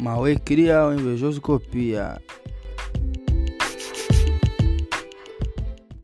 Mauê 0.00 0.36
cria, 0.36 0.86
o 0.86 0.94
invejoso 0.94 1.40
copia. 1.40 2.20